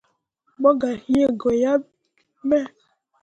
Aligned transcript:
Mo 0.61 0.69
gah 0.79 0.95
yĩĩ 1.09 1.23
goyaɓ 1.41 1.81
me. 2.47 2.57